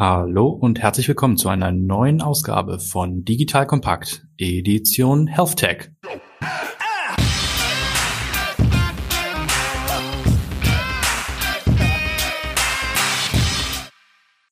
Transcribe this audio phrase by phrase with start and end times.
[0.00, 5.90] Hallo und herzlich willkommen zu einer neuen Ausgabe von Digital Kompakt, Edition Health Tech.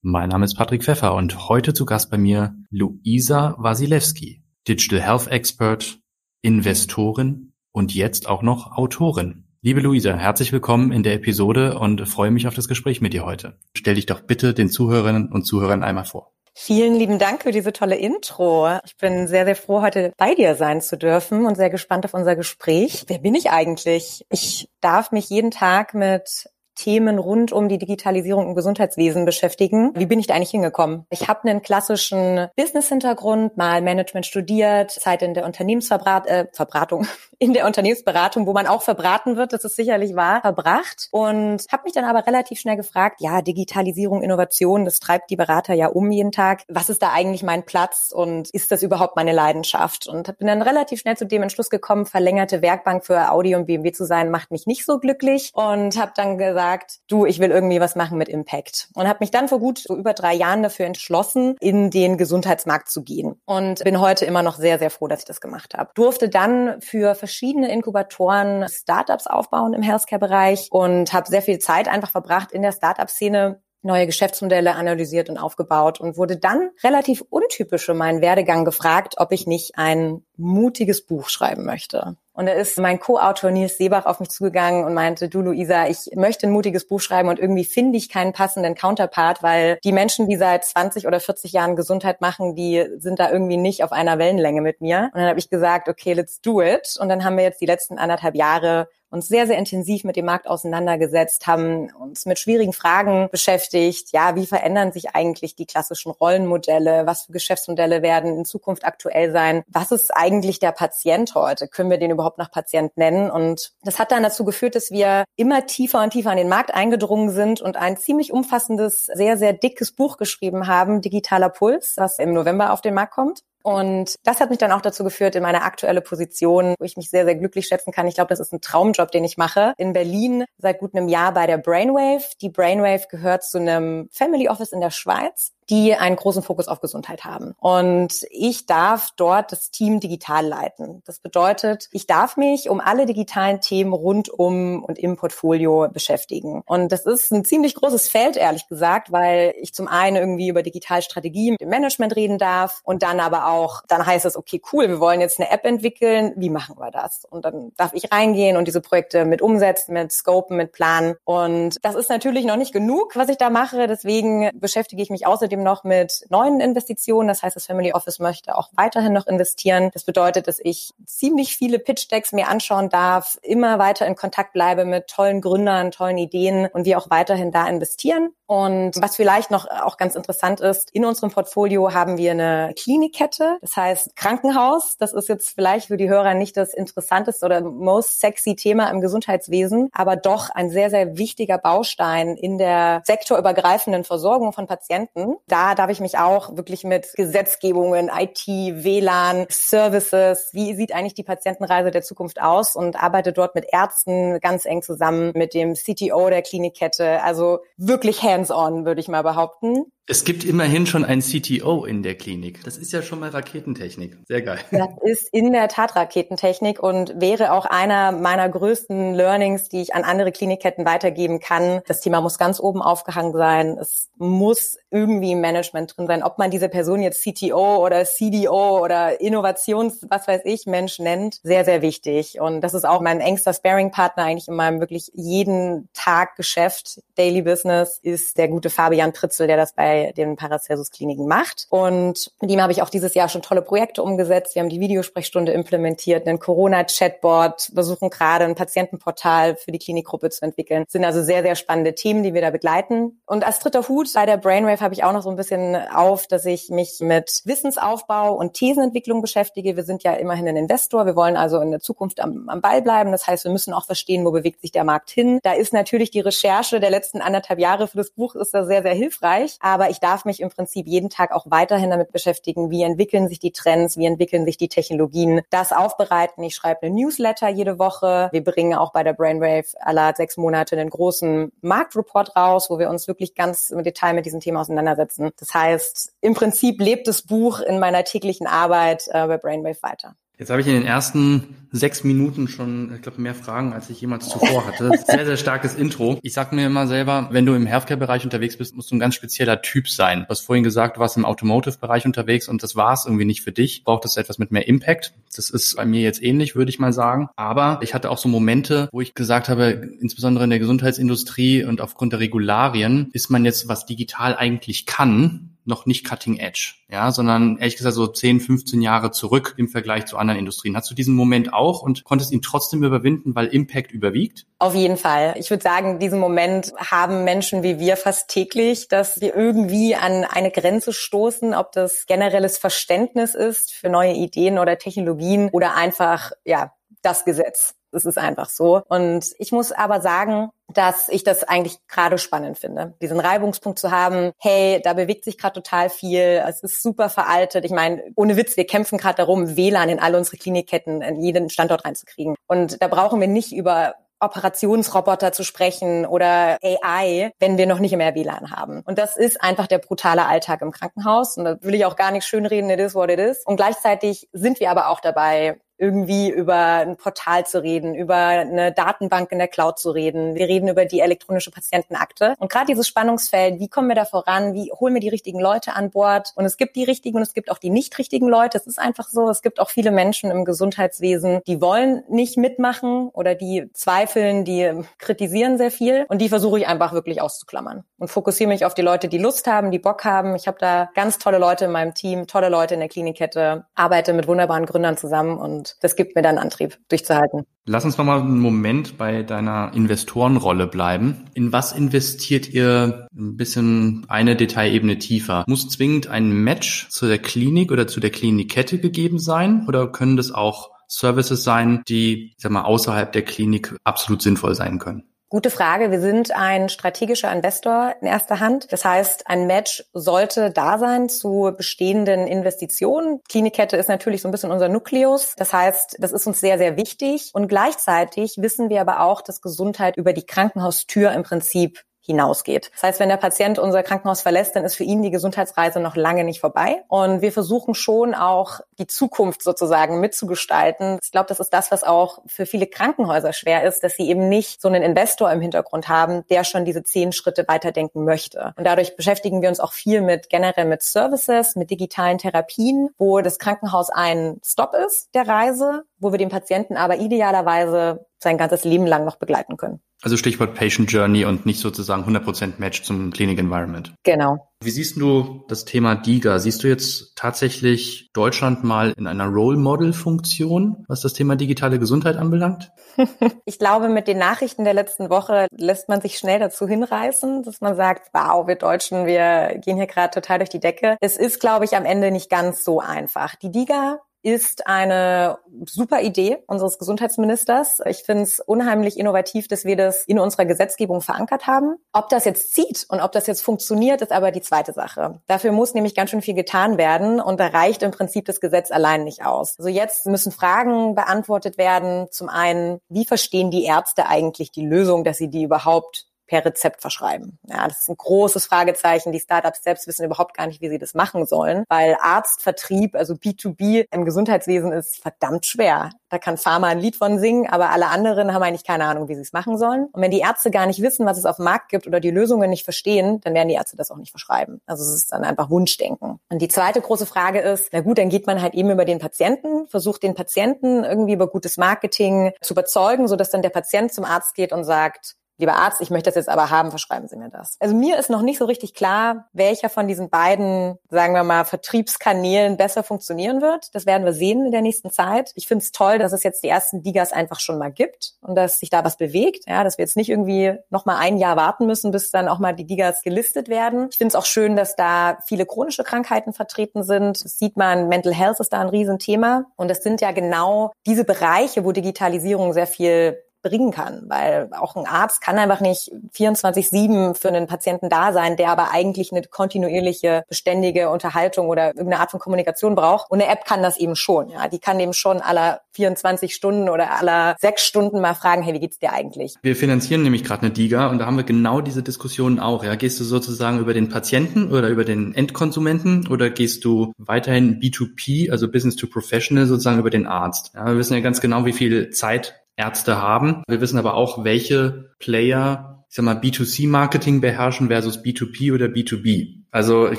[0.02, 5.28] Mein Name ist Patrick Pfeffer und heute zu Gast bei mir Luisa Wasilewski, Digital Health
[5.28, 5.98] Expert,
[6.42, 9.47] Investorin und jetzt auch noch Autorin.
[9.60, 13.24] Liebe Luisa, herzlich willkommen in der Episode und freue mich auf das Gespräch mit dir
[13.24, 13.58] heute.
[13.74, 16.32] Stell dich doch bitte den Zuhörerinnen und Zuhörern einmal vor.
[16.54, 18.68] Vielen lieben Dank für diese tolle Intro.
[18.84, 22.14] Ich bin sehr, sehr froh, heute bei dir sein zu dürfen und sehr gespannt auf
[22.14, 23.06] unser Gespräch.
[23.08, 24.24] Wer bin ich eigentlich?
[24.30, 29.90] Ich darf mich jeden Tag mit Themen rund um die Digitalisierung im Gesundheitswesen beschäftigen.
[29.96, 31.06] Wie bin ich da eigentlich hingekommen?
[31.10, 37.52] Ich habe einen klassischen Business-Hintergrund, mal Management studiert, Zeit in der Unternehmensverbrat äh, Verbratung, in
[37.52, 41.92] der Unternehmensberatung, wo man auch verbraten wird, das ist sicherlich wahr, verbracht und habe mich
[41.92, 46.32] dann aber relativ schnell gefragt, ja, Digitalisierung, Innovation, das treibt die Berater ja um jeden
[46.32, 46.64] Tag.
[46.68, 50.08] Was ist da eigentlich mein Platz und ist das überhaupt meine Leidenschaft?
[50.08, 53.92] Und bin dann relativ schnell zu dem Entschluss gekommen, verlängerte Werkbank für Audi und BMW
[53.92, 57.80] zu sein, macht mich nicht so glücklich und habe dann gesagt, du, ich will irgendwie
[57.80, 58.88] was machen mit Impact.
[58.94, 62.90] Und habe mich dann vor gut so über drei Jahren dafür entschlossen, in den Gesundheitsmarkt
[62.90, 63.40] zu gehen.
[63.44, 65.90] Und bin heute immer noch sehr, sehr froh, dass ich das gemacht habe.
[65.94, 72.10] Durfte dann für verschiedene Inkubatoren Startups aufbauen im Healthcare-Bereich und habe sehr viel Zeit einfach
[72.10, 77.92] verbracht in der Startup-Szene neue Geschäftsmodelle analysiert und aufgebaut und wurde dann relativ untypisch für
[77.92, 82.16] meinen Werdegang gefragt, ob ich nicht ein mutiges Buch schreiben möchte.
[82.38, 86.10] Und da ist mein Co-Autor Nils Seebach auf mich zugegangen und meinte, du Luisa, ich
[86.14, 90.28] möchte ein mutiges Buch schreiben und irgendwie finde ich keinen passenden Counterpart, weil die Menschen,
[90.28, 94.20] die seit 20 oder 40 Jahren Gesundheit machen, die sind da irgendwie nicht auf einer
[94.20, 95.10] Wellenlänge mit mir.
[95.12, 96.96] Und dann habe ich gesagt, okay, let's do it.
[97.00, 100.26] Und dann haben wir jetzt die letzten anderthalb Jahre uns sehr, sehr intensiv mit dem
[100.26, 104.12] Markt auseinandergesetzt, haben uns mit schwierigen Fragen beschäftigt.
[104.12, 107.06] Ja, wie verändern sich eigentlich die klassischen Rollenmodelle?
[107.06, 109.62] Was für Geschäftsmodelle werden in Zukunft aktuell sein?
[109.68, 111.68] Was ist eigentlich der Patient heute?
[111.68, 113.30] Können wir den überhaupt nach Patient nennen?
[113.30, 116.74] Und das hat dann dazu geführt, dass wir immer tiefer und tiefer an den Markt
[116.74, 122.18] eingedrungen sind und ein ziemlich umfassendes, sehr, sehr dickes Buch geschrieben haben, Digitaler Puls, was
[122.18, 123.42] im November auf den Markt kommt.
[123.68, 127.10] Und das hat mich dann auch dazu geführt, in meine aktuelle Position, wo ich mich
[127.10, 128.06] sehr, sehr glücklich schätzen kann.
[128.06, 129.74] Ich glaube, das ist ein Traumjob, den ich mache.
[129.76, 132.24] In Berlin seit gut einem Jahr bei der Brainwave.
[132.40, 136.80] Die Brainwave gehört zu einem Family Office in der Schweiz die einen großen Fokus auf
[136.80, 137.54] Gesundheit haben.
[137.58, 141.02] Und ich darf dort das Team digital leiten.
[141.06, 146.62] Das bedeutet, ich darf mich um alle digitalen Themen rund um und im Portfolio beschäftigen.
[146.66, 150.62] Und das ist ein ziemlich großes Feld, ehrlich gesagt, weil ich zum einen irgendwie über
[150.62, 154.88] Digitalstrategie mit dem Management reden darf und dann aber auch, dann heißt es, okay, cool,
[154.88, 156.32] wir wollen jetzt eine App entwickeln.
[156.36, 157.24] Wie machen wir das?
[157.28, 161.16] Und dann darf ich reingehen und diese Projekte mit umsetzen, mit scopen, mit planen.
[161.24, 163.86] Und das ist natürlich noch nicht genug, was ich da mache.
[163.86, 167.28] Deswegen beschäftige ich mich außerdem außerdem noch mit neuen Investitionen.
[167.28, 169.90] Das heißt, das Family Office möchte auch weiterhin noch investieren.
[169.92, 174.84] Das bedeutet, dass ich ziemlich viele Pitch-Decks mir anschauen darf, immer weiter in Kontakt bleibe
[174.84, 178.30] mit tollen Gründern, tollen Ideen und wir auch weiterhin da investieren.
[178.48, 183.58] Und was vielleicht noch auch ganz interessant ist, in unserem Portfolio haben wir eine Klinikkette,
[183.60, 184.96] das heißt Krankenhaus.
[184.98, 189.02] Das ist jetzt vielleicht für die Hörer nicht das interessanteste oder most sexy Thema im
[189.02, 195.36] Gesundheitswesen, aber doch ein sehr, sehr wichtiger Baustein in der sektorübergreifenden Versorgung von Patienten.
[195.46, 201.22] Da darf ich mich auch wirklich mit Gesetzgebungen, IT, WLAN, Services, wie sieht eigentlich die
[201.22, 206.30] Patientenreise der Zukunft aus und arbeite dort mit Ärzten ganz eng zusammen mit dem CTO
[206.30, 207.22] der Klinikkette.
[207.22, 209.92] Also wirklich hands hands-on, würde ich mal behaupten.
[210.10, 212.64] Es gibt immerhin schon ein CTO in der Klinik.
[212.64, 214.16] Das ist ja schon mal Raketentechnik.
[214.26, 214.58] Sehr geil.
[214.70, 219.94] Das ist in der Tat Raketentechnik und wäre auch einer meiner größten Learnings, die ich
[219.94, 221.82] an andere Klinikketten weitergeben kann.
[221.86, 223.76] Das Thema muss ganz oben aufgehangen sein.
[223.78, 226.22] Es muss irgendwie im Management drin sein.
[226.22, 231.38] Ob man diese Person jetzt CTO oder CDO oder Innovations, was weiß ich, Mensch nennt,
[231.42, 232.40] sehr, sehr wichtig.
[232.40, 237.42] Und das ist auch mein engster Sparing-Partner eigentlich in meinem wirklich jeden Tag Geschäft, Daily
[237.42, 241.66] Business, ist der gute Fabian Pritzel, der das bei den Paracelsus-Kliniken macht.
[241.70, 244.54] Und mit ihm habe ich auch dieses Jahr schon tolle Projekte umgesetzt.
[244.54, 250.44] Wir haben die Videosprechstunde implementiert, einen Corona-Chatbot, versuchen gerade ein Patientenportal für die Klinikgruppe zu
[250.44, 250.84] entwickeln.
[250.84, 253.20] Das sind also sehr, sehr spannende Themen, die wir da begleiten.
[253.26, 256.26] Und als dritter Hut bei der Brainwave habe ich auch noch so ein bisschen auf,
[256.26, 259.76] dass ich mich mit Wissensaufbau und Thesenentwicklung beschäftige.
[259.76, 261.06] Wir sind ja immerhin ein Investor.
[261.06, 263.12] Wir wollen also in der Zukunft am, am Ball bleiben.
[263.12, 265.40] Das heißt, wir müssen auch verstehen, wo bewegt sich der Markt hin.
[265.42, 268.82] Da ist natürlich die Recherche der letzten anderthalb Jahre für das Buch ist da sehr,
[268.82, 269.56] sehr hilfreich.
[269.60, 273.28] Aber aber ich darf mich im Prinzip jeden Tag auch weiterhin damit beschäftigen, wie entwickeln
[273.28, 276.42] sich die Trends, wie entwickeln sich die Technologien, das aufbereiten.
[276.42, 278.28] Ich schreibe eine Newsletter jede Woche.
[278.32, 282.90] Wir bringen auch bei der Brainwave alle sechs Monate einen großen Marktreport raus, wo wir
[282.90, 285.30] uns wirklich ganz im Detail mit diesem Thema auseinandersetzen.
[285.38, 290.16] Das heißt, im Prinzip lebt das Buch in meiner täglichen Arbeit äh, bei Brainwave weiter.
[290.38, 294.00] Jetzt habe ich in den ersten sechs Minuten schon, ich glaube, mehr Fragen, als ich
[294.00, 294.92] jemals zuvor hatte.
[295.04, 296.20] Sehr, sehr starkes Intro.
[296.22, 299.16] Ich sag mir immer selber, wenn du im Healthcare-Bereich unterwegs bist, musst du ein ganz
[299.16, 300.20] spezieller Typ sein.
[300.20, 303.42] Du hast vorhin gesagt, du warst im Automotive-Bereich unterwegs und das war es irgendwie nicht
[303.42, 303.82] für dich.
[303.82, 305.12] Braucht es etwas mit mehr Impact.
[305.34, 307.28] Das ist bei mir jetzt ähnlich, würde ich mal sagen.
[307.34, 311.80] Aber ich hatte auch so Momente, wo ich gesagt habe, insbesondere in der Gesundheitsindustrie und
[311.80, 317.12] aufgrund der Regularien, ist man jetzt, was digital eigentlich kann, noch nicht cutting edge, ja,
[317.12, 320.76] sondern ehrlich gesagt so 10, 15 Jahre zurück im Vergleich zu anderen Industrien.
[320.76, 324.46] Hast du diesen Moment auch und konntest ihn trotzdem überwinden, weil Impact überwiegt?
[324.58, 325.34] Auf jeden Fall.
[325.38, 330.24] Ich würde sagen, diesen Moment haben Menschen wie wir fast täglich, dass wir irgendwie an
[330.24, 336.32] eine Grenze stoßen, ob das generelles Verständnis ist für neue Ideen oder Technologien oder einfach,
[336.44, 336.72] ja,
[337.02, 337.77] das Gesetz.
[337.92, 338.82] Es ist einfach so.
[338.88, 343.90] Und ich muss aber sagen, dass ich das eigentlich gerade spannend finde, diesen Reibungspunkt zu
[343.90, 344.32] haben.
[344.38, 346.42] Hey, da bewegt sich gerade total viel.
[346.46, 347.64] Es ist super veraltet.
[347.64, 351.48] Ich meine, ohne Witz, wir kämpfen gerade darum, WLAN in alle unsere Klinikketten in jeden
[351.48, 352.34] Standort reinzukriegen.
[352.46, 357.96] Und da brauchen wir nicht über Operationsroboter zu sprechen oder AI, wenn wir noch nicht
[357.96, 358.82] mehr WLAN haben.
[358.84, 361.36] Und das ist einfach der brutale Alltag im Krankenhaus.
[361.36, 363.42] Und da will ich auch gar nicht schönreden, it is what it is.
[363.44, 368.72] Und gleichzeitig sind wir aber auch dabei, irgendwie über ein Portal zu reden, über eine
[368.72, 370.34] Datenbank in der Cloud zu reden.
[370.34, 372.34] Wir reden über die elektronische Patientenakte.
[372.38, 374.54] Und gerade dieses Spannungsfeld, wie kommen wir da voran?
[374.54, 376.32] Wie holen wir die richtigen Leute an Bord?
[376.34, 378.58] Und es gibt die richtigen und es gibt auch die nicht richtigen Leute.
[378.58, 379.28] Es ist einfach so.
[379.28, 384.72] Es gibt auch viele Menschen im Gesundheitswesen, die wollen nicht mitmachen oder die zweifeln, die
[384.98, 386.06] kritisieren sehr viel.
[386.08, 389.46] Und die versuche ich einfach wirklich auszuklammern und fokussiere mich auf die Leute, die Lust
[389.46, 390.34] haben, die Bock haben.
[390.34, 394.12] Ich habe da ganz tolle Leute in meinem Team, tolle Leute in der Klinikkette, arbeite
[394.12, 397.44] mit wunderbaren Gründern zusammen und das gibt mir dann Antrieb, durchzuhalten.
[397.66, 401.24] Lass uns noch mal einen Moment bei deiner Investorenrolle bleiben.
[401.34, 405.44] In was investiert ihr ein bisschen eine Detailebene tiefer?
[405.46, 410.16] Muss zwingend ein Match zu der Klinik oder zu der Klinikkette gegeben sein oder können
[410.16, 415.07] das auch Services sein, die, sag mal, außerhalb der Klinik absolut sinnvoll sein können?
[415.30, 415.90] Gute Frage.
[415.90, 418.72] Wir sind ein strategischer Investor in erster Hand.
[418.72, 423.20] Das heißt, ein Match sollte da sein zu bestehenden Investitionen.
[423.28, 425.34] Klinikkette ist natürlich so ein bisschen unser Nukleus.
[425.36, 427.32] Das heißt, das ist uns sehr, sehr wichtig.
[427.34, 432.70] Und gleichzeitig wissen wir aber auch, dass Gesundheit über die Krankenhaustür im Prinzip hinausgeht.
[432.72, 435.94] Das heißt, wenn der Patient unser Krankenhaus verlässt, dann ist für ihn die Gesundheitsreise noch
[435.94, 436.82] lange nicht vorbei.
[436.88, 440.98] Und wir versuchen schon auch die Zukunft sozusagen mitzugestalten.
[441.02, 444.30] Ich glaube, das ist das, was auch für viele Krankenhäuser schwer ist, dass sie eben
[444.30, 448.54] nicht so einen Investor im Hintergrund haben, der schon diese zehn Schritte weiterdenken möchte.
[448.56, 453.20] Und dadurch beschäftigen wir uns auch viel mit generell mit Services, mit digitalen Therapien, wo
[453.20, 458.64] das Krankenhaus ein Stop ist der Reise, wo wir den Patienten aber idealerweise sein ganzes
[458.64, 459.80] Leben lang noch begleiten können.
[460.02, 463.92] Also Stichwort Patient Journey und nicht sozusagen 100% Match zum Clinic Environment.
[464.04, 464.48] Genau.
[464.62, 466.38] Wie siehst du das Thema DIGA?
[466.38, 471.80] Siehst du jetzt tatsächlich Deutschland mal in einer Role Model Funktion, was das Thema digitale
[471.80, 472.70] Gesundheit anbelangt?
[473.44, 477.60] ich glaube, mit den Nachrichten der letzten Woche lässt man sich schnell dazu hinreißen, dass
[477.60, 480.96] man sagt, wow, wir Deutschen, wir gehen hier gerade total durch die Decke.
[481.00, 483.34] Es ist, glaube ich, am Ende nicht ganz so einfach.
[483.36, 487.78] Die DIGA ist eine super Idee unseres Gesundheitsministers.
[487.86, 491.76] Ich finde es unheimlich innovativ, dass wir das in unserer Gesetzgebung verankert haben.
[491.92, 495.20] Ob das jetzt zieht und ob das jetzt funktioniert, ist aber die zweite Sache.
[495.26, 498.70] Dafür muss nämlich ganz schön viel getan werden und da reicht im Prinzip das Gesetz
[498.70, 499.54] allein nicht aus.
[499.58, 502.08] Also jetzt müssen Fragen beantwortet werden.
[502.10, 506.80] Zum einen, wie verstehen die Ärzte eigentlich die Lösung, dass sie die überhaupt per Rezept
[506.80, 507.38] verschreiben.
[507.48, 509.10] Ja, das ist ein großes Fragezeichen.
[509.12, 513.14] Die Startups selbst wissen überhaupt gar nicht, wie sie das machen sollen, weil Arztvertrieb, also
[513.14, 515.90] B2B im Gesundheitswesen ist verdammt schwer.
[516.10, 519.14] Da kann Pharma ein Lied von singen, aber alle anderen haben eigentlich keine Ahnung, wie
[519.14, 519.88] sie es machen sollen.
[519.92, 522.10] Und wenn die Ärzte gar nicht wissen, was es auf dem Markt gibt oder die
[522.10, 524.60] Lösungen nicht verstehen, dann werden die Ärzte das auch nicht verschreiben.
[524.66, 526.18] Also es ist dann einfach Wunschdenken.
[526.30, 528.98] Und die zweite große Frage ist, na gut, dann geht man halt eben über den
[528.98, 534.04] Patienten, versucht den Patienten irgendwie über gutes Marketing zu überzeugen, sodass dann der Patient zum
[534.04, 537.30] Arzt geht und sagt, lieber Arzt, ich möchte das jetzt aber haben, verschreiben Sie mir
[537.30, 537.56] das.
[537.60, 541.44] Also mir ist noch nicht so richtig klar, welcher von diesen beiden, sagen wir mal,
[541.44, 543.74] Vertriebskanälen besser funktionieren wird.
[543.74, 545.32] Das werden wir sehen in der nächsten Zeit.
[545.36, 548.34] Ich finde es toll, dass es jetzt die ersten Digas einfach schon mal gibt und
[548.34, 549.44] dass sich da was bewegt.
[549.46, 552.38] Ja, dass wir jetzt nicht irgendwie noch mal ein Jahr warten müssen, bis dann auch
[552.38, 553.88] mal die Digas gelistet werden.
[553.90, 557.24] Ich finde es auch schön, dass da viele chronische Krankheiten vertreten sind.
[557.24, 559.44] Das sieht man, Mental Health ist da ein Riesenthema.
[559.56, 564.76] Und das sind ja genau diese Bereiche, wo Digitalisierung sehr viel bringen kann, weil auch
[564.76, 569.22] ein Arzt kann einfach nicht 24/7 für einen Patienten da sein, der aber eigentlich eine
[569.22, 573.10] kontinuierliche, beständige Unterhaltung oder irgendeine Art von Kommunikation braucht.
[573.10, 574.28] Und eine App kann das eben schon.
[574.30, 578.54] Ja, die kann eben schon aller 24 Stunden oder aller sechs Stunden mal fragen, hey,
[578.54, 579.34] wie geht's dir eigentlich?
[579.42, 582.64] Wir finanzieren nämlich gerade eine DIGA und da haben wir genau diese Diskussionen auch.
[582.64, 587.60] Ja, gehst du sozusagen über den Patienten oder über den Endkonsumenten oder gehst du weiterhin
[587.60, 590.52] B2P, also Business to Professional, sozusagen über den Arzt?
[590.54, 593.42] Ja, wir wissen ja ganz genau, wie viel Zeit Ärzte haben.
[593.48, 599.38] Wir wissen aber auch, welche Player, ich sag mal, B2C-Marketing beherrschen versus B2P oder B2B.
[599.50, 599.98] Also ich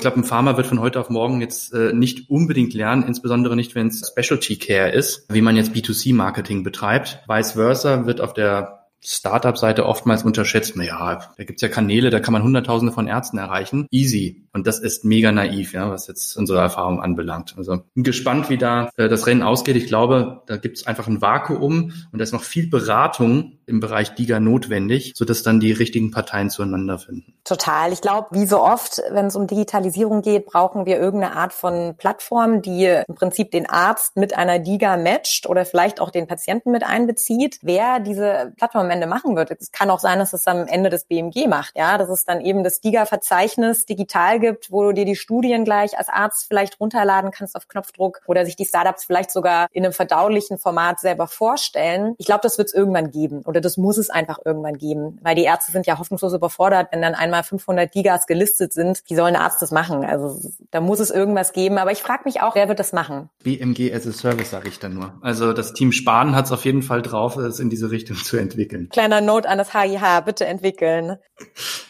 [0.00, 3.74] glaube, ein Pharma wird von heute auf morgen jetzt äh, nicht unbedingt lernen, insbesondere nicht,
[3.74, 7.20] wenn es Specialty Care ist, wie man jetzt B2C-Marketing betreibt.
[7.26, 12.32] Vice versa wird auf der Startup-Seite oftmals unterschätzt, naja, da gibt's ja Kanäle, da kann
[12.32, 13.86] man Hunderttausende von Ärzten erreichen.
[13.90, 14.46] Easy.
[14.52, 17.54] Und das ist mega naiv, ja, was jetzt unsere Erfahrung anbelangt.
[17.56, 19.76] Also gespannt, wie da äh, das Rennen ausgeht.
[19.76, 24.14] Ich glaube, da gibt's einfach ein Vakuum und da ist noch viel Beratung im Bereich
[24.14, 27.34] DIGA notwendig, sodass dann die richtigen Parteien zueinander finden.
[27.44, 27.92] Total.
[27.92, 31.94] Ich glaube, wie so oft, wenn es um Digitalisierung geht, brauchen wir irgendeine Art von
[31.96, 36.72] Plattform, die im Prinzip den Arzt mit einer DIGA matcht oder vielleicht auch den Patienten
[36.72, 37.60] mit einbezieht.
[37.62, 40.90] Wer diese Plattform am Ende machen wird, es kann auch sein, dass es am Ende
[40.90, 45.04] das BMG macht, ja, dass es dann eben das DIGA-Verzeichnis digital gibt, wo du dir
[45.04, 49.30] die Studien gleich als Arzt vielleicht runterladen kannst auf Knopfdruck oder sich die Startups vielleicht
[49.30, 52.14] sogar in einem verdaulichen Format selber vorstellen.
[52.18, 55.34] Ich glaube, das wird es irgendwann geben oder das muss es einfach irgendwann geben, weil
[55.34, 59.02] die Ärzte sind ja hoffnungslos überfordert, wenn dann einmal 500 Gigas gelistet sind.
[59.06, 60.04] Wie soll ein Arzt das machen?
[60.04, 61.78] Also da muss es irgendwas geben.
[61.78, 63.28] Aber ich frage mich auch, wer wird das machen?
[63.42, 65.14] BMG as a Service sage ich dann nur.
[65.20, 68.36] Also das Team Spahn hat es auf jeden Fall drauf, es in diese Richtung zu
[68.36, 68.88] entwickeln.
[68.90, 71.16] Kleiner Note an das HIH, bitte entwickeln.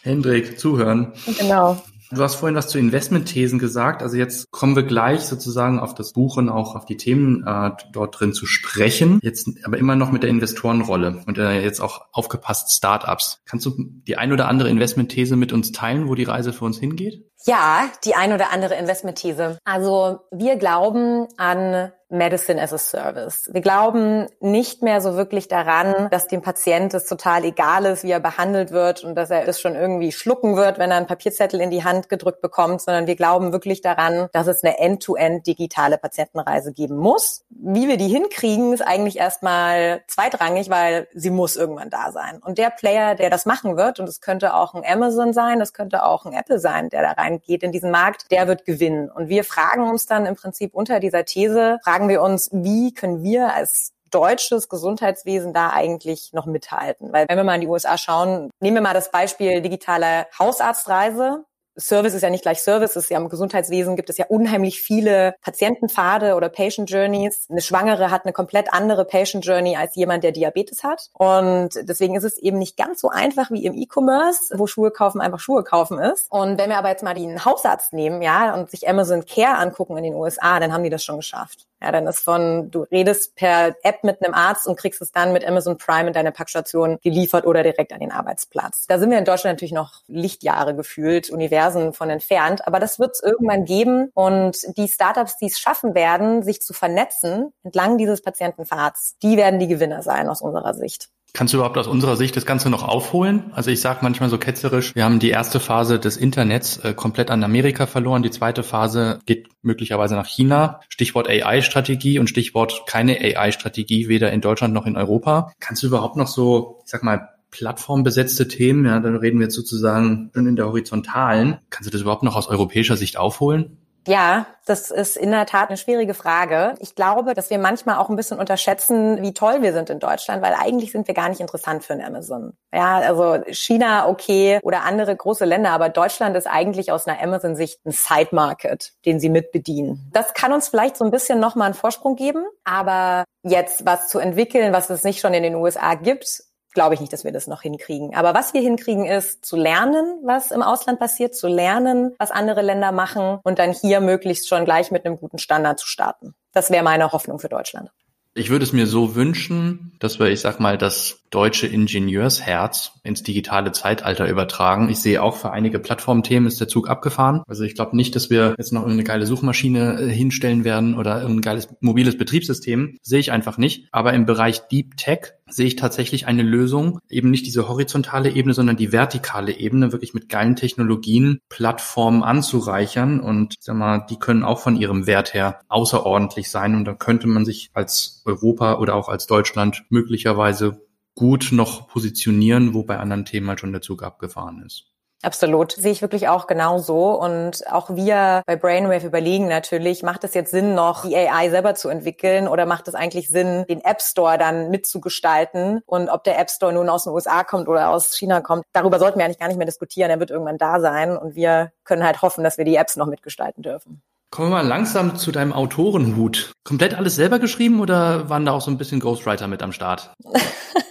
[0.02, 1.12] Hendrik, zuhören.
[1.38, 1.76] Genau.
[2.12, 4.02] Du hast vorhin was zu Investmentthesen gesagt.
[4.02, 7.71] Also jetzt kommen wir gleich sozusagen auf das Buch und auch auf die Themen äh,
[7.93, 9.21] dort drin zu sprechen.
[9.23, 13.40] Jetzt aber immer noch mit der Investorenrolle und äh, jetzt auch aufgepasst Startups.
[13.47, 16.79] Kannst du die ein oder andere Investmentthese mit uns teilen, wo die Reise für uns
[16.79, 17.31] hingeht?
[17.47, 19.59] Ja, die ein oder andere Investmentthese.
[19.64, 23.49] Also wir glauben an Medicine as a Service.
[23.52, 28.11] Wir glauben nicht mehr so wirklich daran, dass dem Patient es total egal ist, wie
[28.11, 31.61] er behandelt wird und dass er es schon irgendwie schlucken wird, wenn er einen Papierzettel
[31.61, 35.47] in die Hand gedrückt bekommt, sondern wir glauben wirklich daran, dass es eine end-to-end -end
[35.47, 37.45] digitale Patientenreise geben muss.
[37.50, 42.40] Wie wir die hinkriegen, ist eigentlich erstmal zweitrangig, weil sie muss irgendwann da sein.
[42.45, 45.73] Und der Player, der das machen wird, und es könnte auch ein Amazon sein, das
[45.73, 49.11] könnte auch ein Apple sein, der da reingeht in diesen Markt, der wird gewinnen.
[49.11, 52.95] Und wir fragen uns dann im Prinzip unter dieser These, fragen fragen wir uns, wie
[52.95, 57.12] können wir als deutsches Gesundheitswesen da eigentlich noch mithalten?
[57.12, 61.45] Weil wenn wir mal in die USA schauen, nehmen wir mal das Beispiel digitale Hausarztreise.
[61.78, 62.90] Service ist ja nicht gleich Service.
[62.90, 67.47] Es ist ja im Gesundheitswesen gibt es ja unheimlich viele Patientenpfade oder Patient Journeys.
[67.49, 71.11] Eine Schwangere hat eine komplett andere Patient Journey als jemand, der Diabetes hat.
[71.12, 75.21] Und deswegen ist es eben nicht ganz so einfach wie im E-Commerce, wo Schuhe kaufen
[75.21, 76.30] einfach Schuhe kaufen ist.
[76.30, 79.97] Und wenn wir aber jetzt mal den Hausarzt nehmen, ja, und sich Amazon Care angucken
[79.97, 81.66] in den USA, dann haben die das schon geschafft.
[81.83, 85.33] Ja, dann ist von, du redest per App mit einem Arzt und kriegst es dann
[85.33, 88.87] mit Amazon Prime in deine Packstation geliefert oder direkt an den Arbeitsplatz.
[88.87, 93.13] Da sind wir in Deutschland natürlich noch Lichtjahre gefühlt, Universen von entfernt, aber das wird
[93.13, 98.23] es irgendwann geben und die Startups, die es schaffen werden, sich zu vernetzen entlang dieses
[98.23, 101.09] Patientenpfads, die werden die Gewinner sein aus unserer Sicht.
[101.33, 103.51] Kannst du überhaupt aus unserer Sicht das Ganze noch aufholen?
[103.53, 107.31] Also ich sage manchmal so ketzerisch, wir haben die erste Phase des Internets äh, komplett
[107.31, 110.81] an Amerika verloren, die zweite Phase geht möglicherweise nach China.
[110.89, 115.53] Stichwort AI-Strategie und Stichwort keine AI-Strategie, weder in Deutschland noch in Europa.
[115.61, 119.57] Kannst du überhaupt noch so, ich sag mal, plattformbesetzte Themen, ja, dann reden wir jetzt
[119.57, 121.59] sozusagen schon in der horizontalen.
[121.69, 123.77] Kannst du das überhaupt noch aus europäischer Sicht aufholen?
[124.07, 126.75] Ja, das ist in der Tat eine schwierige Frage.
[126.78, 130.42] Ich glaube, dass wir manchmal auch ein bisschen unterschätzen, wie toll wir sind in Deutschland,
[130.42, 132.54] weil eigentlich sind wir gar nicht interessant für ein Amazon.
[132.73, 137.85] Ja, also China okay oder andere große Länder, aber Deutschland ist eigentlich aus einer Amazon-Sicht
[137.85, 140.11] ein Side-Market, den sie mitbedienen.
[140.12, 144.19] Das kann uns vielleicht so ein bisschen nochmal einen Vorsprung geben, aber jetzt was zu
[144.19, 147.47] entwickeln, was es nicht schon in den USA gibt, glaube ich nicht, dass wir das
[147.47, 148.15] noch hinkriegen.
[148.15, 152.62] Aber was wir hinkriegen, ist zu lernen, was im Ausland passiert, zu lernen, was andere
[152.62, 156.35] Länder machen und dann hier möglichst schon gleich mit einem guten Standard zu starten.
[156.53, 157.91] Das wäre meine Hoffnung für Deutschland.
[158.35, 163.23] Ich würde es mir so wünschen, dass wir, ich sag mal, das deutsche Ingenieursherz ins
[163.23, 164.89] digitale Zeitalter übertragen.
[164.89, 167.43] Ich sehe auch für einige Plattformthemen ist der Zug abgefahren.
[167.47, 171.21] Also ich glaube nicht, dass wir jetzt noch irgendeine geile Suchmaschine äh, hinstellen werden oder
[171.21, 172.99] irgendein geiles mobiles Betriebssystem.
[173.03, 173.89] Sehe ich einfach nicht.
[173.93, 178.55] Aber im Bereich Deep Tech sehe ich tatsächlich eine Lösung, eben nicht diese horizontale Ebene,
[178.55, 183.21] sondern die vertikale Ebene, wirklich mit geilen Technologien Plattformen anzureichern.
[183.21, 186.75] Und ich sag mal, die können auch von ihrem Wert her außerordentlich sein.
[186.75, 190.81] Und da könnte man sich als Europa oder auch als Deutschland möglicherweise
[191.15, 194.91] gut noch positionieren, wo bei anderen Themen halt schon der Zug abgefahren ist.
[195.23, 195.73] Absolut.
[195.73, 197.13] Sehe ich wirklich auch genauso.
[197.21, 201.75] Und auch wir bei Brainwave überlegen natürlich, macht es jetzt Sinn, noch die AI selber
[201.75, 205.83] zu entwickeln oder macht es eigentlich Sinn, den App Store dann mitzugestalten?
[205.85, 208.99] Und ob der App Store nun aus den USA kommt oder aus China kommt, darüber
[208.99, 210.11] sollten wir eigentlich gar nicht mehr diskutieren.
[210.11, 213.07] Er wird irgendwann da sein und wir können halt hoffen, dass wir die Apps noch
[213.07, 214.03] mitgestalten dürfen.
[214.33, 216.53] Kommen wir mal langsam zu deinem Autorenhut.
[216.63, 220.15] Komplett alles selber geschrieben oder waren da auch so ein bisschen Ghostwriter mit am Start?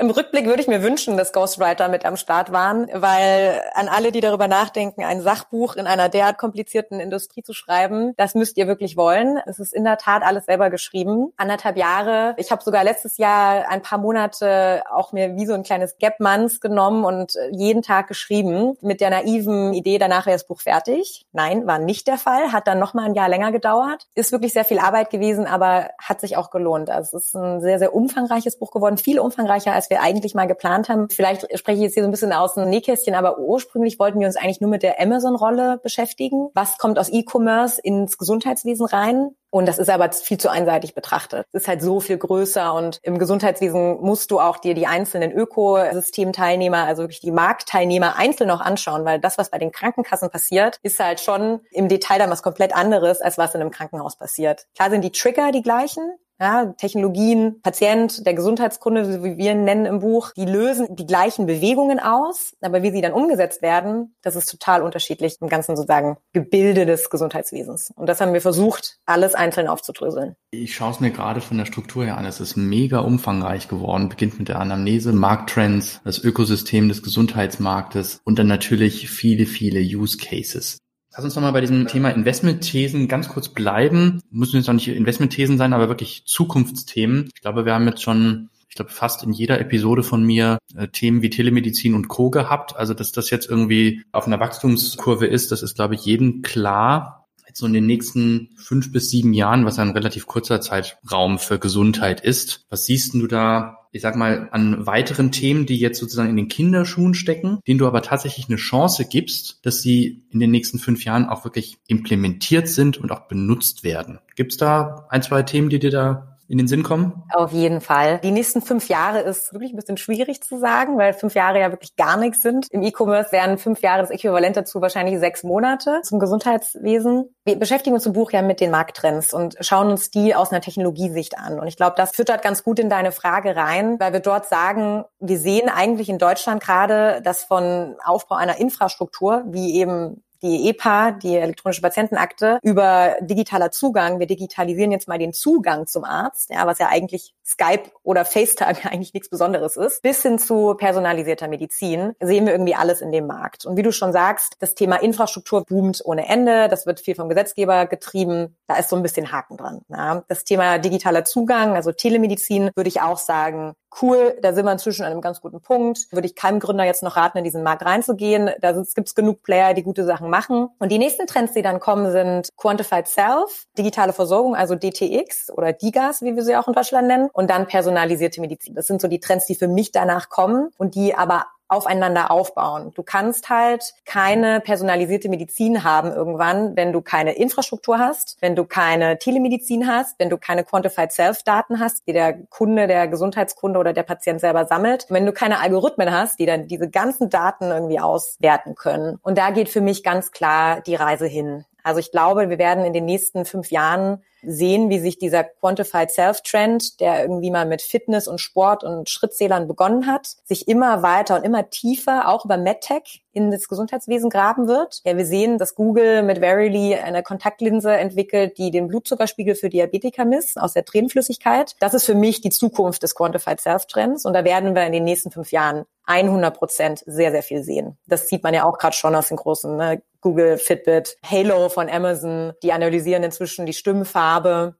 [0.00, 4.12] Im Rückblick würde ich mir wünschen, dass Ghostwriter mit am Start waren, weil an alle,
[4.12, 8.68] die darüber nachdenken, ein Sachbuch in einer derart komplizierten Industrie zu schreiben, das müsst ihr
[8.68, 9.40] wirklich wollen.
[9.46, 11.32] Es ist in der Tat alles selber geschrieben.
[11.36, 12.34] Anderthalb Jahre.
[12.36, 16.60] Ich habe sogar letztes Jahr ein paar Monate auch mir wie so ein kleines Gap-Months
[16.60, 21.26] genommen und jeden Tag geschrieben mit der naiven Idee, danach wäre das Buch fertig.
[21.32, 22.52] Nein, war nicht der Fall.
[22.52, 24.06] Hat dann noch mal ein Jahr länger gedauert.
[24.14, 26.88] Ist wirklich sehr viel Arbeit gewesen, aber hat sich auch gelohnt.
[26.88, 28.96] Also es ist ein sehr, sehr umfangreiches Buch geworden.
[28.96, 31.08] Viel umfangreicher als wir eigentlich mal geplant haben.
[31.10, 34.26] Vielleicht spreche ich jetzt hier so ein bisschen aus dem Nähkästchen, aber ursprünglich wollten wir
[34.26, 36.48] uns eigentlich nur mit der Amazon-Rolle beschäftigen.
[36.54, 39.30] Was kommt aus E-Commerce ins Gesundheitswesen rein?
[39.50, 41.46] Und das ist aber viel zu einseitig betrachtet.
[41.52, 45.32] Es ist halt so viel größer und im Gesundheitswesen musst du auch dir die einzelnen
[45.32, 50.78] Ökosystemteilnehmer, also wirklich die Marktteilnehmer einzeln noch anschauen, weil das, was bei den Krankenkassen passiert,
[50.82, 54.66] ist halt schon im Detail dann was komplett anderes, als was in einem Krankenhaus passiert.
[54.74, 59.86] Klar sind die Trigger die gleichen, ja, Technologien, Patient, der Gesundheitskunde, wie wir ihn nennen
[59.86, 64.36] im Buch, die lösen die gleichen Bewegungen aus, aber wie sie dann umgesetzt werden, das
[64.36, 67.92] ist total unterschiedlich im ganzen sozusagen Gebilde des Gesundheitswesens.
[67.94, 70.36] Und das haben wir versucht, alles einzeln aufzudröseln.
[70.50, 72.24] Ich schaue es mir gerade von der Struktur her an.
[72.24, 74.08] Es ist mega umfangreich geworden.
[74.08, 80.16] Beginnt mit der Anamnese, Markttrends, das Ökosystem des Gesundheitsmarktes und dann natürlich viele, viele Use
[80.16, 80.78] Cases.
[81.18, 84.22] Lass uns nochmal bei diesem Thema Investmentthesen ganz kurz bleiben.
[84.30, 87.28] Müssen jetzt auch nicht Investmentthesen sein, aber wirklich Zukunftsthemen.
[87.34, 90.86] Ich glaube, wir haben jetzt schon ich glaube, fast in jeder Episode von mir äh,
[90.86, 92.30] Themen wie Telemedizin und Co.
[92.30, 92.76] gehabt.
[92.76, 97.17] Also, dass das jetzt irgendwie auf einer Wachstumskurve ist, das ist, glaube ich, jedem klar.
[97.48, 101.58] Jetzt so in den nächsten fünf bis sieben Jahren, was ein relativ kurzer Zeitraum für
[101.58, 102.66] Gesundheit ist.
[102.68, 106.48] Was siehst du da ich sag mal, an weiteren Themen, die jetzt sozusagen in den
[106.48, 111.04] Kinderschuhen stecken, denen du aber tatsächlich eine Chance gibst, dass sie in den nächsten fünf
[111.04, 114.18] Jahren auch wirklich implementiert sind und auch benutzt werden.
[114.36, 117.22] Gibt es da ein, zwei Themen, die dir da in den Sinn kommen?
[117.32, 118.18] Auf jeden Fall.
[118.22, 121.70] Die nächsten fünf Jahre ist wirklich ein bisschen schwierig zu sagen, weil fünf Jahre ja
[121.70, 122.66] wirklich gar nichts sind.
[122.70, 127.34] Im E-Commerce wären fünf Jahre das Äquivalent dazu wahrscheinlich sechs Monate zum Gesundheitswesen.
[127.44, 130.62] Wir beschäftigen uns im Buch ja mit den Markttrends und schauen uns die aus einer
[130.62, 131.60] Technologiesicht an.
[131.60, 135.04] Und ich glaube, das füttert ganz gut in deine Frage rein, weil wir dort sagen,
[135.20, 141.12] wir sehen eigentlich in Deutschland gerade, dass von Aufbau einer Infrastruktur, wie eben die EPA,
[141.12, 144.18] die elektronische Patientenakte, über digitaler Zugang.
[144.18, 148.76] Wir digitalisieren jetzt mal den Zugang zum Arzt, ja, was ja eigentlich Skype oder FaceTime
[148.90, 153.26] eigentlich nichts Besonderes ist, bis hin zu personalisierter Medizin, sehen wir irgendwie alles in dem
[153.26, 153.64] Markt.
[153.64, 156.68] Und wie du schon sagst, das Thema Infrastruktur boomt ohne Ende.
[156.68, 158.56] Das wird viel vom Gesetzgeber getrieben.
[158.66, 159.82] Da ist so ein bisschen Haken dran.
[159.88, 160.22] Ja.
[160.28, 165.04] Das Thema digitaler Zugang, also Telemedizin, würde ich auch sagen, cool, da sind wir inzwischen
[165.04, 166.06] an einem ganz guten Punkt.
[166.10, 168.50] Würde ich keinem Gründer jetzt noch raten, in diesen Markt reinzugehen.
[168.60, 170.68] Da gibt es genug Player, die gute Sachen machen.
[170.78, 175.72] Und die nächsten Trends, die dann kommen, sind Quantified Self, digitale Versorgung, also DTX oder
[175.72, 178.74] DIGAS, wie wir sie auch in Deutschland nennen, und dann personalisierte Medizin.
[178.74, 182.92] Das sind so die Trends, die für mich danach kommen und die aber aufeinander aufbauen.
[182.94, 188.64] Du kannst halt keine personalisierte Medizin haben irgendwann, wenn du keine Infrastruktur hast, wenn du
[188.64, 193.92] keine Telemedizin hast, wenn du keine Quantified Self-Daten hast, die der Kunde, der Gesundheitskunde oder
[193.92, 198.00] der Patient selber sammelt, wenn du keine Algorithmen hast, die dann diese ganzen Daten irgendwie
[198.00, 199.18] auswerten können.
[199.22, 201.64] Und da geht für mich ganz klar die Reise hin.
[201.82, 206.10] Also ich glaube, wir werden in den nächsten fünf Jahren sehen, wie sich dieser Quantified
[206.10, 211.36] Self-Trend, der irgendwie mal mit Fitness und Sport und Schrittzählern begonnen hat, sich immer weiter
[211.36, 215.00] und immer tiefer auch über MedTech in das Gesundheitswesen graben wird.
[215.04, 220.24] Ja, wir sehen, dass Google mit Verily eine Kontaktlinse entwickelt, die den Blutzuckerspiegel für Diabetiker
[220.24, 221.76] misst aus der Tränenflüssigkeit.
[221.80, 225.04] Das ist für mich die Zukunft des Quantified Self-Trends und da werden wir in den
[225.04, 227.98] nächsten fünf Jahren 100 Prozent sehr, sehr viel sehen.
[228.06, 230.02] Das sieht man ja auch gerade schon aus den großen ne?
[230.20, 232.52] Google, Fitbit, Halo von Amazon.
[232.62, 234.27] Die analysieren inzwischen die Stimmfarbe.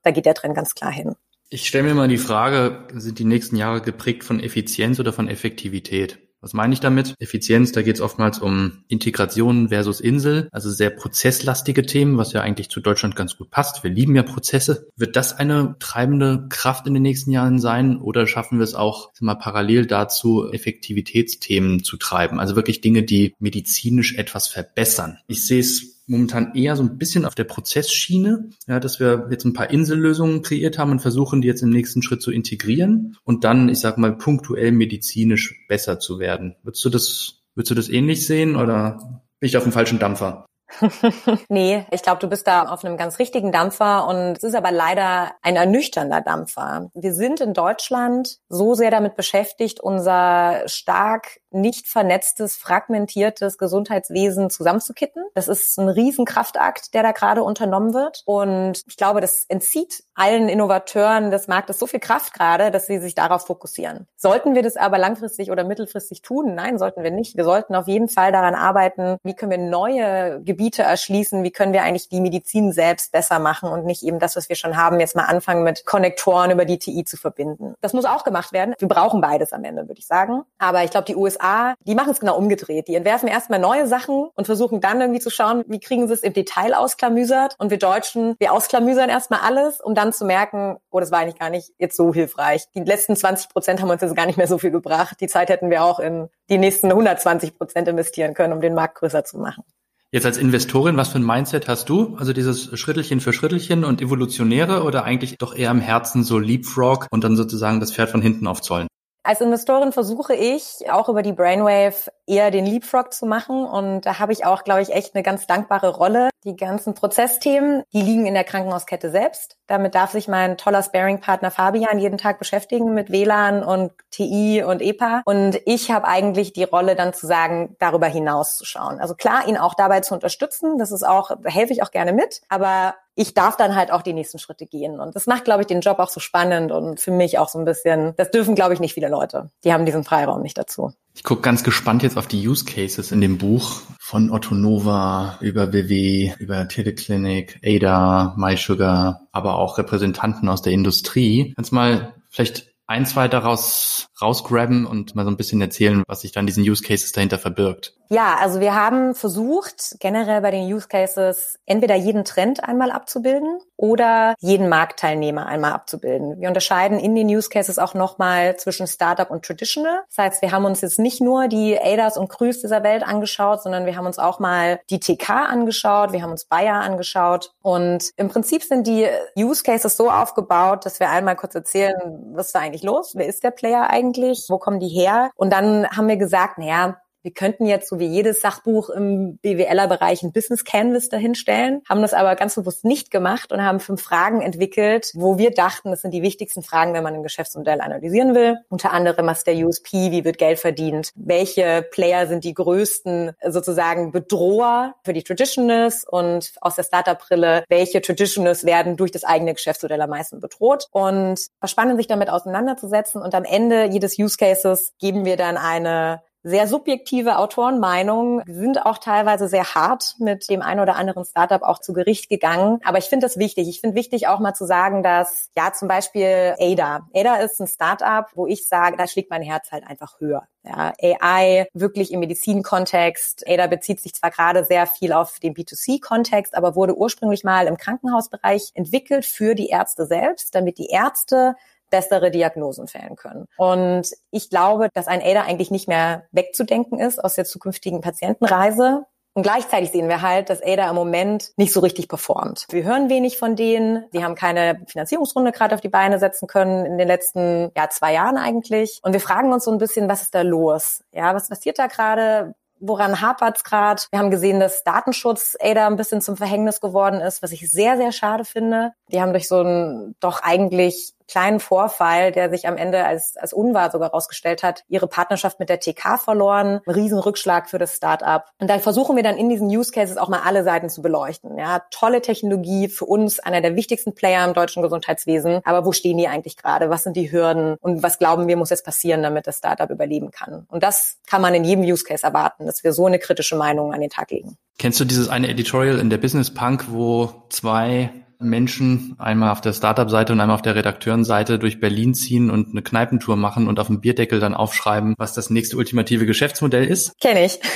[0.02, 1.14] Da geht der Trend ganz klar hin.
[1.50, 5.28] Ich stelle mir mal die Frage, sind die nächsten Jahre geprägt von Effizienz oder von
[5.28, 6.18] Effektivität?
[6.40, 7.14] Was meine ich damit?
[7.18, 12.42] Effizienz, da geht es oftmals um Integration versus Insel, also sehr prozesslastige Themen, was ja
[12.42, 13.82] eigentlich zu Deutschland ganz gut passt.
[13.82, 14.88] Wir lieben ja Prozesse.
[14.94, 19.10] Wird das eine treibende Kraft in den nächsten Jahren sein oder schaffen wir es auch
[19.18, 22.38] mal parallel dazu, Effektivitätsthemen zu treiben?
[22.38, 25.18] Also wirklich Dinge, die medizinisch etwas verbessern.
[25.26, 29.44] Ich sehe es momentan eher so ein bisschen auf der Prozessschiene, ja, dass wir jetzt
[29.44, 33.44] ein paar Insellösungen kreiert haben und versuchen, die jetzt im nächsten Schritt zu integrieren und
[33.44, 36.56] dann, ich sag mal, punktuell medizinisch besser zu werden.
[36.62, 40.47] Würdest du das, würdest du das ähnlich sehen oder bin ich auf dem falschen Dampfer?
[41.48, 44.70] nee, ich glaube, du bist da auf einem ganz richtigen Dampfer und es ist aber
[44.70, 46.90] leider ein ernüchternder Dampfer.
[46.94, 55.24] Wir sind in Deutschland so sehr damit beschäftigt, unser stark nicht vernetztes, fragmentiertes Gesundheitswesen zusammenzukitten.
[55.34, 58.22] Das ist ein Riesenkraftakt, der da gerade unternommen wird.
[58.26, 62.98] Und ich glaube, das entzieht allen Innovateuren des Marktes so viel Kraft gerade, dass sie
[62.98, 64.06] sich darauf fokussieren.
[64.16, 66.54] Sollten wir das aber langfristig oder mittelfristig tun?
[66.54, 67.36] Nein, sollten wir nicht.
[67.36, 71.72] Wir sollten auf jeden Fall daran arbeiten, wie können wir neue Gebiete erschließen, wie können
[71.72, 75.00] wir eigentlich die Medizin selbst besser machen und nicht eben das, was wir schon haben,
[75.00, 77.74] jetzt mal anfangen mit Konnektoren über die TI zu verbinden.
[77.80, 78.74] Das muss auch gemacht werden.
[78.78, 80.42] Wir brauchen beides am Ende, würde ich sagen.
[80.58, 82.88] Aber ich glaube, die USA, die machen es genau umgedreht.
[82.88, 86.22] Die entwerfen erstmal neue Sachen und versuchen dann irgendwie zu schauen, wie kriegen sie es
[86.22, 87.54] im Detail ausklamüsert.
[87.58, 91.38] Und wir Deutschen, wir ausklamüsern erstmal alles, um dann zu merken, oh, das war eigentlich
[91.38, 92.64] gar nicht jetzt so hilfreich.
[92.74, 95.20] Die letzten 20 Prozent haben uns jetzt gar nicht mehr so viel gebracht.
[95.20, 98.96] Die Zeit hätten wir auch in die nächsten 120 Prozent investieren können, um den Markt
[98.96, 99.64] größer zu machen.
[100.10, 102.16] Jetzt als Investorin, was für ein Mindset hast du?
[102.16, 107.08] Also dieses Schrittelchen für Schrittelchen und evolutionäre oder eigentlich doch eher im Herzen so Leapfrog
[107.10, 108.88] und dann sozusagen das Pferd von hinten aufzollen?
[109.22, 114.18] Als Investorin versuche ich auch über die Brainwave eher den Leapfrog zu machen und da
[114.18, 116.30] habe ich auch, glaube ich, echt eine ganz dankbare Rolle.
[116.44, 119.56] Die ganzen Prozessthemen, die liegen in der Krankenhauskette selbst.
[119.66, 124.80] Damit darf sich mein toller Sparing-Partner Fabian jeden Tag beschäftigen mit WLAN und TI und
[124.80, 125.22] EPA.
[125.24, 129.00] Und ich habe eigentlich die Rolle dann zu sagen, darüber hinaus zu schauen.
[129.00, 130.78] Also klar, ihn auch dabei zu unterstützen.
[130.78, 132.40] Das ist auch, da helfe ich auch gerne mit.
[132.48, 135.00] Aber ich darf dann halt auch die nächsten Schritte gehen.
[135.00, 137.58] Und das macht, glaube ich, den Job auch so spannend und für mich auch so
[137.58, 139.50] ein bisschen, das dürfen, glaube ich, nicht viele Leute.
[139.64, 140.92] Die haben diesen Freiraum nicht dazu.
[141.14, 145.36] Ich gucke ganz gespannt jetzt auf die Use Cases in dem Buch von Otto Nova
[145.40, 151.54] über BW, über Teleclinic, Ada, MySugar, aber auch Repräsentanten aus der Industrie.
[151.56, 156.32] Kannst mal vielleicht ein, zwei daraus rausgraben und mal so ein bisschen erzählen, was sich
[156.32, 157.94] dann diesen Use Cases dahinter verbirgt.
[158.10, 163.60] Ja, also wir haben versucht, generell bei den Use Cases entweder jeden Trend einmal abzubilden
[163.76, 166.40] oder jeden Marktteilnehmer einmal abzubilden.
[166.40, 170.00] Wir unterscheiden in den Use Cases auch nochmal zwischen Startup und Traditional.
[170.08, 173.62] Das heißt, wir haben uns jetzt nicht nur die ADAs und Krüs dieser Welt angeschaut,
[173.62, 178.10] sondern wir haben uns auch mal die TK angeschaut, wir haben uns Bayer angeschaut und
[178.16, 181.94] im Prinzip sind die Use Cases so aufgebaut, dass wir einmal kurz erzählen,
[182.32, 183.12] was ist da eigentlich los?
[183.14, 184.07] Wer ist der Player eigentlich?
[184.48, 185.30] Wo kommen die her?
[185.34, 190.22] Und dann haben wir gesagt, naja, wir könnten jetzt so wie jedes Sachbuch im BWLer-Bereich
[190.22, 194.40] ein Business Canvas dahinstellen, haben das aber ganz bewusst nicht gemacht und haben fünf Fragen
[194.40, 198.56] entwickelt, wo wir dachten, das sind die wichtigsten Fragen, wenn man ein Geschäftsmodell analysieren will.
[198.70, 204.10] Unter anderem, was der USP, wie wird Geld verdient, welche Player sind die größten sozusagen
[204.10, 210.00] Bedroher für die Traditionals und aus der Startup-Brille, welche Traditionals werden durch das eigene Geschäftsmodell
[210.00, 214.94] am meisten bedroht und was spannend, sich damit auseinanderzusetzen und am Ende jedes Use Cases
[214.98, 218.42] geben wir dann eine sehr subjektive Autorenmeinung.
[218.46, 222.28] Wir sind auch teilweise sehr hart mit dem einen oder anderen Startup auch zu Gericht
[222.28, 222.80] gegangen.
[222.84, 223.68] Aber ich finde das wichtig.
[223.68, 227.08] Ich finde wichtig auch mal zu sagen, dass ja zum Beispiel Ada.
[227.14, 230.46] Ada ist ein Startup, wo ich sage, da schlägt mein Herz halt einfach höher.
[230.64, 233.44] Ja, AI wirklich im Medizinkontext.
[233.48, 237.76] Ada bezieht sich zwar gerade sehr viel auf den B2C-Kontext, aber wurde ursprünglich mal im
[237.76, 241.56] Krankenhausbereich entwickelt für die Ärzte selbst, damit die Ärzte
[241.90, 243.46] bessere Diagnosen fällen können.
[243.56, 249.04] Und ich glaube, dass ein ADA eigentlich nicht mehr wegzudenken ist aus der zukünftigen Patientenreise.
[249.38, 252.66] Und gleichzeitig sehen wir halt, dass ADA im Moment nicht so richtig performt.
[252.70, 254.04] Wir hören wenig von denen.
[254.10, 258.14] Sie haben keine Finanzierungsrunde gerade auf die Beine setzen können in den letzten ja, zwei
[258.14, 258.98] Jahren eigentlich.
[259.04, 261.04] Und wir fragen uns so ein bisschen, was ist da los?
[261.12, 262.56] Ja, was passiert da gerade?
[262.80, 264.02] Woran hapert's gerade?
[264.10, 267.96] Wir haben gesehen, dass Datenschutz ADA ein bisschen zum Verhängnis geworden ist, was ich sehr,
[267.96, 268.92] sehr schade finde.
[269.12, 273.52] Die haben durch so ein doch eigentlich kleinen Vorfall, der sich am Ende als, als
[273.52, 276.80] unwahr sogar rausgestellt hat, ihre Partnerschaft mit der TK verloren.
[276.86, 278.44] Ein Riesenrückschlag für das Startup.
[278.58, 281.58] Und da versuchen wir dann in diesen Use Cases auch mal alle Seiten zu beleuchten.
[281.58, 285.60] Ja, tolle Technologie, für uns einer der wichtigsten Player im deutschen Gesundheitswesen.
[285.64, 286.90] Aber wo stehen die eigentlich gerade?
[286.90, 287.76] Was sind die Hürden?
[287.80, 290.66] Und was glauben wir, muss jetzt passieren, damit das Startup überleben kann?
[290.68, 293.92] Und das kann man in jedem Use Case erwarten, dass wir so eine kritische Meinung
[293.92, 294.56] an den Tag legen.
[294.78, 298.10] Kennst du dieses eine Editorial in der Business Punk, wo zwei
[298.40, 302.82] Menschen einmal auf der Startup-Seite und einmal auf der Redakteurenseite durch Berlin ziehen und eine
[302.82, 307.18] Kneipentour machen und auf dem Bierdeckel dann aufschreiben, was das nächste ultimative Geschäftsmodell ist?
[307.20, 307.58] Kenne ich.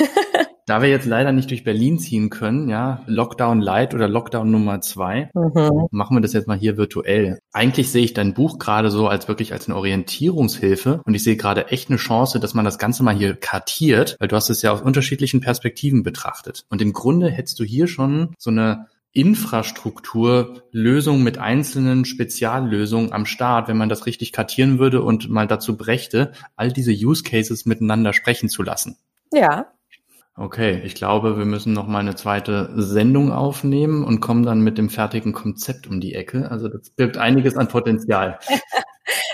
[0.67, 4.81] Da wir jetzt leider nicht durch Berlin ziehen können, ja, Lockdown Light oder Lockdown Nummer
[4.81, 5.89] zwei, mhm.
[5.91, 7.41] machen wir das jetzt mal hier virtuell.
[7.53, 11.37] Eigentlich sehe ich dein Buch gerade so als wirklich als eine Orientierungshilfe und ich sehe
[11.37, 14.63] gerade echt eine Chance, dass man das Ganze mal hier kartiert, weil du hast es
[14.63, 16.65] ja aus unterschiedlichen Perspektiven betrachtet.
[16.71, 23.69] Und im Grunde hättest du hier schon so eine Infrastrukturlösung mit einzelnen Speziallösungen am Start,
[23.69, 28.13] wenn man das richtig kartieren würde und mal dazu brächte, all diese Use Cases miteinander
[28.13, 28.97] sprechen zu lassen.
[29.33, 29.67] Ja.
[30.35, 34.79] Okay, ich glaube, wir müssen noch mal eine zweite Sendung aufnehmen und kommen dann mit
[34.79, 36.51] dem fertigen Konzept um die Ecke.
[36.51, 38.39] Also das birgt einiges an Potenzial.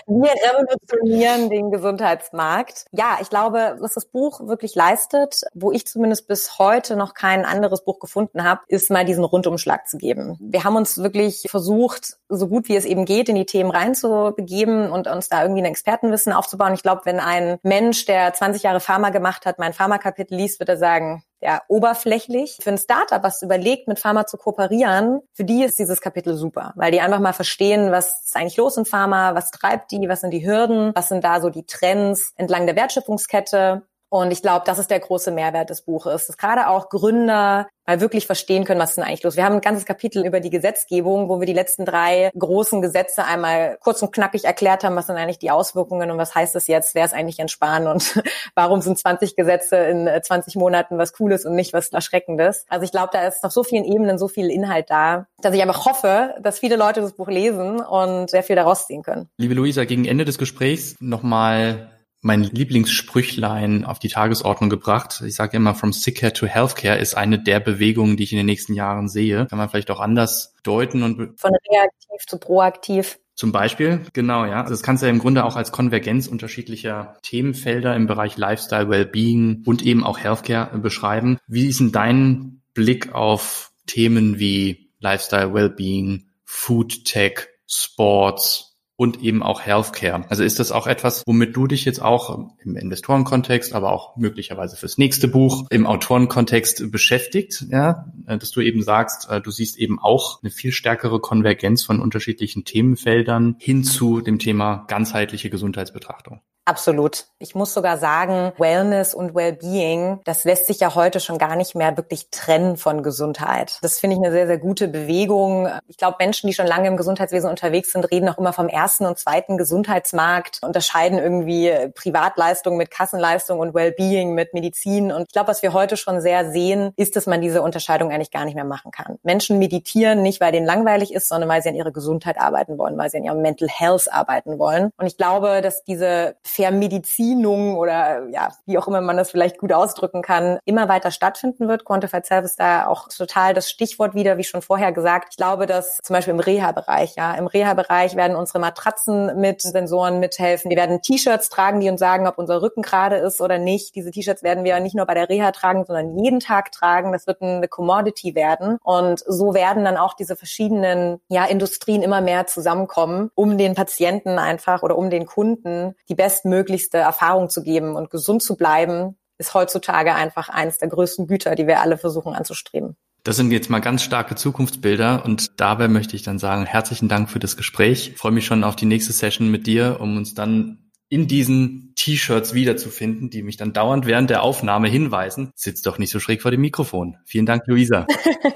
[0.09, 2.87] Wir revolutionieren den Gesundheitsmarkt.
[2.92, 7.44] Ja, ich glaube, was das Buch wirklich leistet, wo ich zumindest bis heute noch kein
[7.44, 10.38] anderes Buch gefunden habe, ist mal diesen Rundumschlag zu geben.
[10.40, 14.90] Wir haben uns wirklich versucht, so gut wie es eben geht, in die Themen reinzubegeben
[14.90, 16.73] und uns da irgendwie ein Expertenwissen aufzubauen.
[16.73, 20.71] Ich glaube, wenn ein Mensch, der 20 Jahre Pharma gemacht hat, mein Pharmakapitel liest, wird
[20.71, 22.59] er sagen, ja, oberflächlich.
[22.61, 26.72] Für ein Startup, was überlegt, mit Pharma zu kooperieren, für die ist dieses Kapitel super,
[26.77, 30.20] weil die einfach mal verstehen, was ist eigentlich los in Pharma, was treibt die, was
[30.20, 34.64] sind die Hürden, was sind da so die Trends entlang der Wertschöpfungskette und ich glaube,
[34.66, 38.81] das ist der große Mehrwert des Buches, dass gerade auch Gründer mal wirklich verstehen können,
[38.81, 39.37] was ist denn eigentlich los.
[39.37, 43.25] Wir haben ein ganzes Kapitel über die Gesetzgebung, wo wir die letzten drei großen Gesetze
[43.25, 46.66] einmal kurz und knackig erklärt haben, was sind eigentlich die Auswirkungen und was heißt das
[46.68, 48.23] jetzt, wer ist eigentlich entspannen und
[48.55, 52.66] warum sind 20 Gesetze in 20 äh, Monaten was Cooles und nicht was Erschreckendes.
[52.68, 55.62] Also ich glaube, da ist auf so vielen Ebenen so viel Inhalt da, dass ich
[55.62, 59.29] einfach hoffe, dass viele Leute das Buch lesen und sehr viel daraus ziehen können.
[59.38, 61.88] Liebe Luisa, gegen Ende des Gesprächs nochmal
[62.20, 65.22] mein Lieblingssprüchlein auf die Tagesordnung gebracht.
[65.24, 68.46] Ich sage immer, from sick to healthcare ist eine der Bewegungen, die ich in den
[68.46, 69.46] nächsten Jahren sehe.
[69.46, 73.18] Kann man vielleicht auch anders deuten und von reaktiv zu proaktiv.
[73.35, 74.62] Zum Beispiel, genau, ja.
[74.62, 78.88] Also das kannst du ja im Grunde auch als Konvergenz unterschiedlicher Themenfelder im Bereich Lifestyle,
[78.88, 81.38] Wellbeing und eben auch Healthcare beschreiben.
[81.46, 88.67] Wie ist denn dein Blick auf Themen wie Lifestyle, Wellbeing, Food Tech, Sports,
[88.99, 90.25] und eben auch Healthcare.
[90.29, 94.77] Also ist das auch etwas, womit du dich jetzt auch im Investorenkontext, aber auch möglicherweise
[94.77, 100.01] fürs nächste Buch im Autorenkontext beschäftigt, ja, dass du eben sagst, äh, du siehst eben
[100.01, 106.41] auch eine viel stärkere Konvergenz von unterschiedlichen Themenfeldern hin zu dem Thema ganzheitliche Gesundheitsbetrachtung.
[106.68, 107.24] Absolut.
[107.38, 111.74] Ich muss sogar sagen, Wellness und Wellbeing, das lässt sich ja heute schon gar nicht
[111.74, 113.78] mehr wirklich trennen von Gesundheit.
[113.81, 115.70] Das finde ich eine sehr, sehr gute Bewegung.
[115.87, 119.07] Ich glaube, Menschen, die schon lange im Gesundheitswesen unterwegs sind, reden auch immer vom ersten
[119.07, 125.11] und zweiten Gesundheitsmarkt, unterscheiden irgendwie Privatleistung mit Kassenleistung und Wellbeing mit Medizin.
[125.11, 128.31] Und ich glaube, was wir heute schon sehr sehen, ist, dass man diese Unterscheidung eigentlich
[128.31, 129.18] gar nicht mehr machen kann.
[129.22, 132.98] Menschen meditieren nicht, weil denen langweilig ist, sondern weil sie an ihrer Gesundheit arbeiten wollen,
[132.98, 134.90] weil sie an ihrem Mental Health arbeiten wollen.
[134.98, 139.73] Und ich glaube, dass diese Vermedizinung oder ja, wie auch immer man das vielleicht gut
[139.73, 141.85] ausdrücken kann, immer weiter stattfinden wird.
[141.85, 145.29] Quantified Self ist da auch total das Stichwort wieder, wie schon vorher gesagt.
[145.31, 150.18] Ich glaube, dass zum Beispiel im Reha-Bereich, ja, im Reha-Bereich werden unsere Matratzen mit Sensoren
[150.18, 150.68] mithelfen.
[150.68, 153.94] Wir werden T-Shirts tragen, die uns sagen, ob unser Rücken gerade ist oder nicht.
[153.94, 157.12] Diese T-Shirts werden wir nicht nur bei der Reha tragen, sondern jeden Tag tragen.
[157.12, 158.79] Das wird eine Commodity werden.
[158.83, 164.40] Und so werden dann auch diese verschiedenen ja, Industrien immer mehr zusammenkommen, um den Patienten
[164.40, 169.16] einfach oder um den Kunden die besten bestmöglichste Erfahrung zu geben und gesund zu bleiben,
[169.38, 172.96] ist heutzutage einfach eines der größten Güter, die wir alle versuchen anzustreben.
[173.24, 177.31] Das sind jetzt mal ganz starke Zukunftsbilder und dabei möchte ich dann sagen, herzlichen Dank
[177.31, 178.11] für das Gespräch.
[178.12, 181.94] Ich freue mich schon auf die nächste Session mit dir, um uns dann in diesen
[181.96, 185.53] T-Shirts wiederzufinden, die mich dann dauernd während der Aufnahme hinweisen.
[185.55, 187.16] Sitzt doch nicht so schräg vor dem Mikrofon.
[187.24, 188.07] Vielen Dank, Luisa.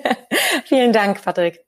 [0.67, 1.61] Vielen Dank, Patrick.